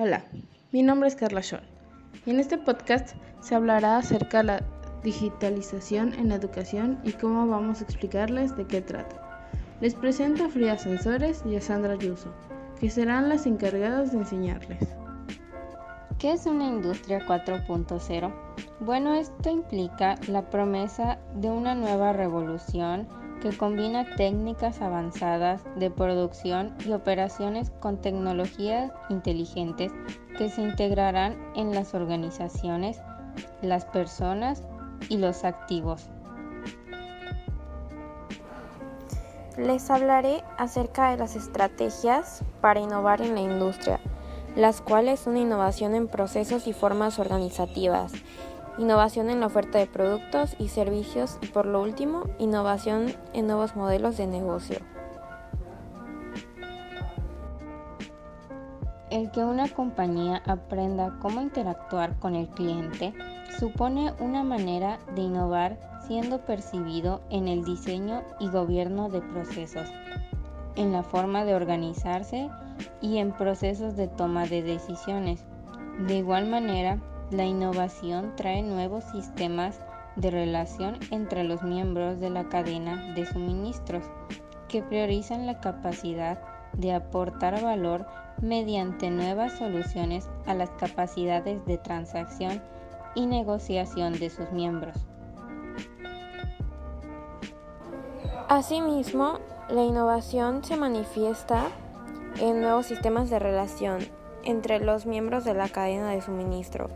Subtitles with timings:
[0.00, 0.22] Hola,
[0.70, 1.66] mi nombre es Carla Scholl
[2.24, 4.62] y en este podcast se hablará acerca de la
[5.02, 9.50] digitalización en educación y cómo vamos a explicarles de qué trata.
[9.80, 12.32] Les presento a Frida Sensores y a Sandra Yuso,
[12.78, 14.86] que serán las encargadas de enseñarles.
[16.20, 18.32] ¿Qué es una industria 4.0?
[18.78, 23.08] Bueno, esto implica la promesa de una nueva revolución
[23.40, 29.92] que combina técnicas avanzadas de producción y operaciones con tecnologías inteligentes
[30.36, 33.00] que se integrarán en las organizaciones,
[33.62, 34.62] las personas
[35.08, 36.08] y los activos.
[39.56, 43.98] Les hablaré acerca de las estrategias para innovar en la industria,
[44.54, 48.12] las cuales son innovación en procesos y formas organizativas,
[48.78, 53.76] innovación en la oferta de productos y servicios y por lo último, innovación en nuevos
[53.76, 54.78] modelos de negocio.
[59.10, 63.14] El que una compañía aprenda cómo interactuar con el cliente
[63.58, 69.88] supone una manera de innovar siendo percibido en el diseño y gobierno de procesos,
[70.76, 72.48] en la forma de organizarse
[73.00, 75.44] y en procesos de toma de decisiones.
[76.06, 76.98] De igual manera,
[77.30, 79.78] la innovación trae nuevos sistemas
[80.16, 84.04] de relación entre los miembros de la cadena de suministros
[84.68, 86.40] que priorizan la capacidad
[86.72, 88.06] de aportar valor
[88.40, 92.62] mediante nuevas soluciones a las capacidades de transacción
[93.14, 94.96] y negociación de sus miembros.
[98.48, 101.66] Asimismo, la innovación se manifiesta
[102.40, 104.17] en nuevos sistemas de relación
[104.48, 106.88] entre los miembros de la cadena de suministro,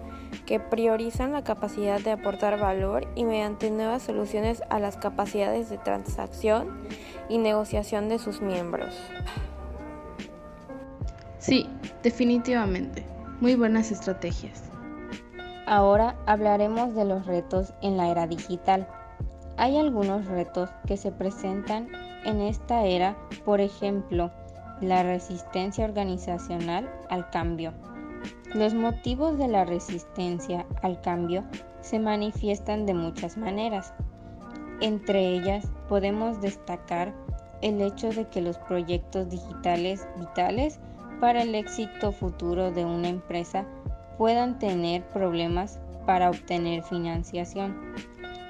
[0.47, 5.77] que priorizan la capacidad de aportar valor y mediante nuevas soluciones a las capacidades de
[5.77, 6.80] transacción
[7.28, 8.95] y negociación de sus miembros.
[11.39, 11.69] Sí,
[12.03, 13.05] definitivamente.
[13.41, 14.62] Muy buenas estrategias.
[15.67, 18.89] Ahora hablaremos de los retos en la era digital.
[19.58, 21.89] Hay algunos retos que se presentan
[22.24, 24.30] en esta era, por ejemplo,
[24.82, 27.72] la resistencia organizacional al cambio.
[28.54, 31.44] Los motivos de la resistencia al cambio
[31.80, 33.94] se manifiestan de muchas maneras.
[34.80, 37.14] Entre ellas podemos destacar
[37.62, 40.80] el hecho de que los proyectos digitales vitales
[41.20, 43.64] para el éxito futuro de una empresa
[44.18, 47.94] puedan tener problemas para obtener financiación,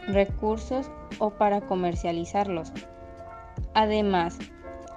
[0.09, 2.73] recursos o para comercializarlos.
[3.75, 4.39] Además,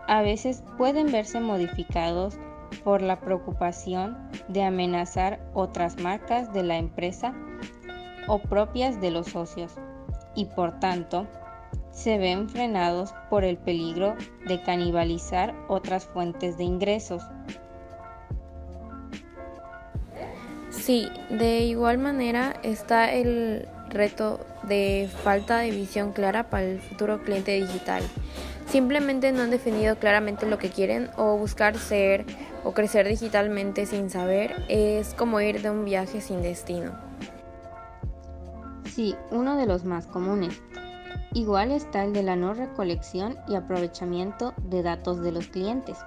[0.07, 2.37] a veces pueden verse modificados
[2.83, 4.17] por la preocupación
[4.47, 7.33] de amenazar otras marcas de la empresa
[8.27, 9.73] o propias de los socios
[10.35, 11.27] y por tanto
[11.91, 14.15] se ven frenados por el peligro
[14.47, 17.23] de canibalizar otras fuentes de ingresos.
[20.69, 27.21] Sí, de igual manera está el reto de falta de visión clara para el futuro
[27.21, 28.03] cliente digital.
[28.67, 32.25] Simplemente no han definido claramente lo que quieren o buscar ser
[32.63, 36.93] o crecer digitalmente sin saber es como ir de un viaje sin destino.
[38.85, 40.61] Sí, uno de los más comunes.
[41.33, 45.97] Igual está el de la no recolección y aprovechamiento de datos de los clientes.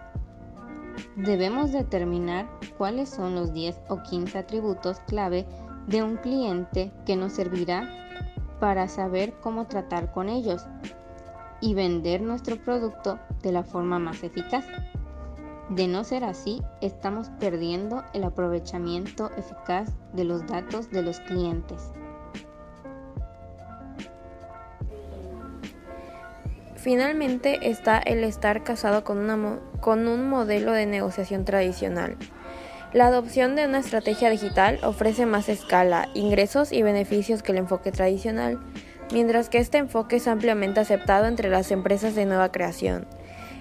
[1.14, 5.46] Debemos determinar cuáles son los 10 o 15 atributos clave
[5.88, 7.88] de un cliente que nos servirá
[8.60, 10.66] para saber cómo tratar con ellos
[11.60, 14.64] y vender nuestro producto de la forma más eficaz.
[15.70, 21.90] De no ser así, estamos perdiendo el aprovechamiento eficaz de los datos de los clientes.
[26.76, 32.16] Finalmente está el estar casado con, con, un modelo de negociación tradicional.
[32.94, 37.92] La adopción de una estrategia digital ofrece más escala, ingresos y beneficios que el enfoque
[37.92, 38.58] tradicional,
[39.12, 43.06] mientras que este enfoque es ampliamente aceptado entre las empresas de nueva creación.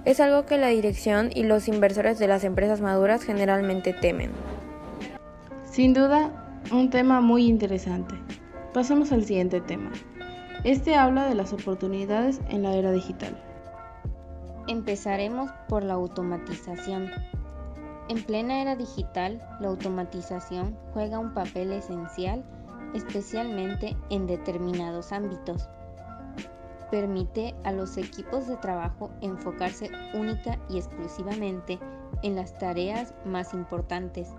[0.06, 4.32] Es algo que la dirección y los inversores de las empresas maduras generalmente temen.
[5.70, 8.16] Sin duda, un tema muy interesante.
[8.73, 9.91] Pasemos al siguiente tema.
[10.64, 13.38] Este habla de las oportunidades en la era digital.
[14.68, 17.12] Empezaremos por la automatización.
[18.09, 22.46] En plena era digital, la automatización juega un papel esencial
[22.94, 25.70] especialmente en determinados ámbitos.
[26.90, 31.80] Permite a los equipos de trabajo enfocarse única y exclusivamente
[32.24, 34.30] en las tareas más importantes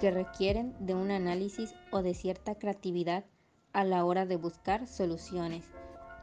[0.00, 3.24] que requieren de un análisis o de cierta creatividad
[3.72, 5.70] a la hora de buscar soluciones,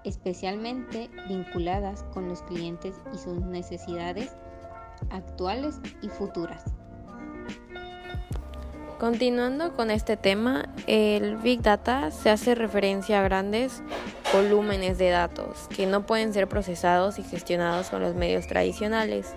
[0.03, 4.35] especialmente vinculadas con los clientes y sus necesidades
[5.09, 6.63] actuales y futuras.
[9.01, 13.81] Continuando con este tema, el Big Data se hace referencia a grandes
[14.31, 19.33] volúmenes de datos que no pueden ser procesados y gestionados con los medios tradicionales.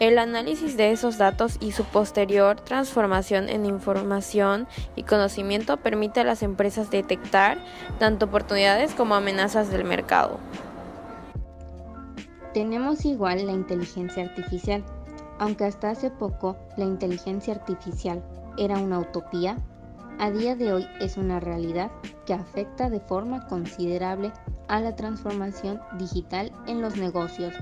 [0.00, 4.66] El análisis de esos datos y su posterior transformación en información
[4.96, 7.58] y conocimiento permite a las empresas detectar
[7.98, 10.40] tanto oportunidades como amenazas del mercado.
[12.54, 14.84] Tenemos igual la inteligencia artificial,
[15.40, 18.24] aunque hasta hace poco la inteligencia artificial
[18.56, 19.58] era una utopía,
[20.20, 21.90] a día de hoy es una realidad
[22.24, 24.32] que afecta de forma considerable
[24.68, 27.52] a la transformación digital en los negocios.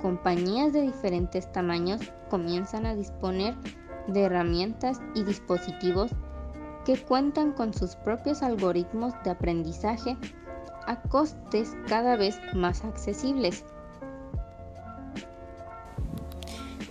[0.00, 2.00] Compañías de diferentes tamaños
[2.30, 3.54] comienzan a disponer
[4.06, 6.10] de herramientas y dispositivos
[6.86, 10.16] que cuentan con sus propios algoritmos de aprendizaje
[10.86, 13.66] a costes cada vez más accesibles.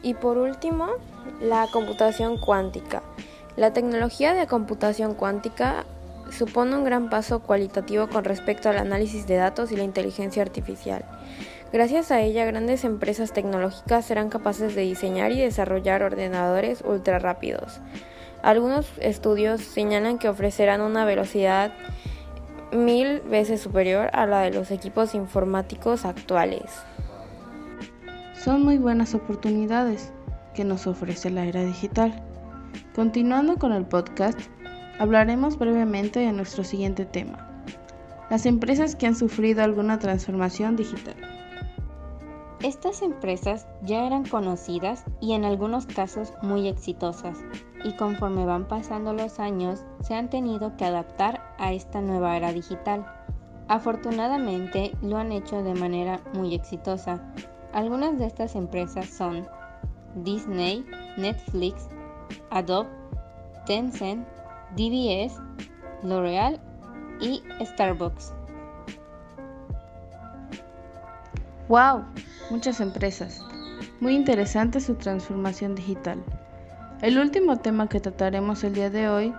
[0.04, 0.88] Y por último,
[1.42, 3.04] la computación cuántica.
[3.56, 5.86] La tecnología de computación cuántica
[6.32, 11.06] supone un gran paso cualitativo con respecto al análisis de datos y la inteligencia artificial.
[11.74, 17.80] Gracias a ella, grandes empresas tecnológicas serán capaces de diseñar y desarrollar ordenadores ultra rápidos.
[18.42, 21.72] Algunos estudios señalan que ofrecerán una velocidad
[22.72, 26.64] mil veces superior a la de los equipos informáticos actuales.
[28.44, 30.12] Son muy buenas oportunidades
[30.56, 32.24] que nos ofrece la era digital.
[32.96, 34.40] Continuando con el podcast,
[34.98, 37.64] hablaremos brevemente de nuestro siguiente tema,
[38.32, 41.14] las empresas que han sufrido alguna transformación digital.
[42.64, 47.38] Estas empresas ya eran conocidas y en algunos casos muy exitosas,
[47.84, 52.52] y conforme van pasando los años se han tenido que adaptar a esta nueva era
[52.54, 53.06] digital.
[53.68, 57.22] Afortunadamente lo han hecho de manera muy exitosa.
[57.74, 59.48] Algunas de estas empresas son
[60.16, 60.86] Disney,
[61.18, 61.88] Netflix,
[62.50, 62.90] Adobe,
[63.66, 64.28] Tencent,
[64.76, 65.40] DBS,
[66.04, 66.60] L'Oreal
[67.22, 68.34] y Starbucks.
[71.70, 72.04] ¡Wow!
[72.50, 73.42] Muchas empresas.
[74.02, 76.22] Muy interesante su transformación digital.
[77.02, 79.34] El último tema que trataremos el día de hoy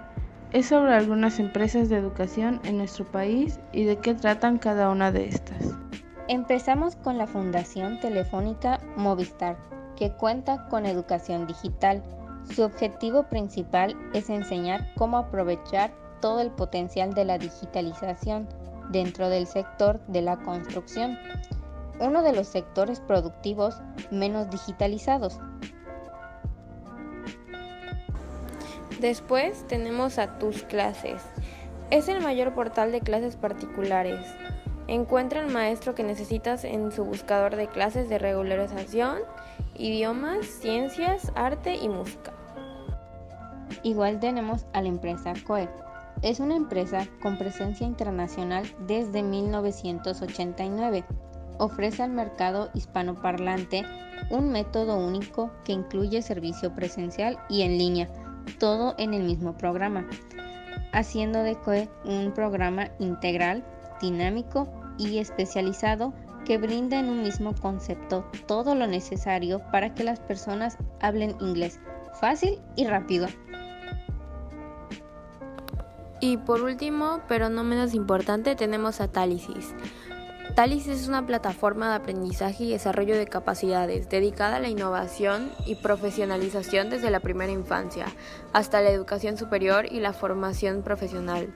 [0.53, 5.13] es sobre algunas empresas de educación en nuestro país y de qué tratan cada una
[5.13, 5.72] de estas.
[6.33, 9.59] Empezamos con la Fundación Telefónica Movistar,
[9.97, 12.03] que cuenta con educación digital
[12.51, 15.93] su objetivo principal es enseñar cómo aprovechar
[16.23, 18.49] todo el potencial de la digitalización
[18.89, 21.19] dentro del sector de la construcción,
[22.01, 25.39] uno de los sectores productivos menos digitalizados.
[29.03, 31.21] Después tenemos a Tus Clases.
[31.91, 34.25] Es el mayor portal de clases particulares.
[34.89, 39.19] Encuentra el maestro que necesitas en su buscador de clases de regularización
[39.77, 42.33] idiomas, ciencias, arte y música.
[43.83, 45.69] Igual tenemos a la empresa COE.
[46.23, 51.05] Es una empresa con presencia internacional desde 1989.
[51.59, 53.85] Ofrece al mercado hispanoparlante
[54.31, 58.09] un método único que incluye servicio presencial y en línea,
[58.59, 60.07] todo en el mismo programa,
[60.93, 63.65] haciendo de COE un programa integral,
[64.03, 64.69] dinámico
[64.99, 66.13] y especializado
[66.45, 71.81] que brinda en un mismo concepto todo lo necesario para que las personas hablen inglés
[72.21, 73.29] fácil y rápido.
[76.21, 79.75] Y por último, pero no menos importante, tenemos a Talisis.
[80.55, 85.77] Talisis es una plataforma de aprendizaje y desarrollo de capacidades dedicada a la innovación y
[85.77, 88.07] profesionalización desde la primera infancia
[88.53, 91.53] hasta la educación superior y la formación profesional.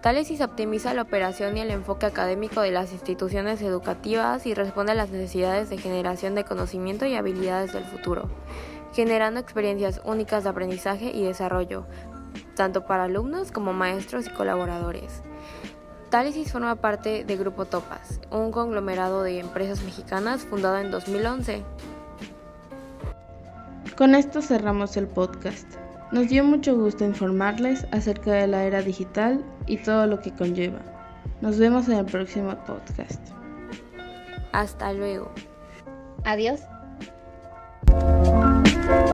[0.00, 4.94] Talesis optimiza la operación y el enfoque académico de las instituciones educativas y responde a
[4.94, 8.30] las necesidades de generación de conocimiento y habilidades del futuro,
[8.94, 11.84] generando experiencias únicas de aprendizaje y desarrollo,
[12.56, 15.22] tanto para alumnos como maestros y colaboradores.
[16.08, 21.62] Talesis forma parte de Grupo Topas, un conglomerado de empresas mexicanas fundado en 2011.
[23.98, 25.66] Con esto cerramos el podcast.
[26.12, 30.80] Nos dio mucho gusto informarles acerca de la era digital y todo lo que conlleva.
[31.40, 33.20] Nos vemos en el próximo podcast.
[34.52, 35.30] Hasta luego.
[36.24, 36.60] Adiós.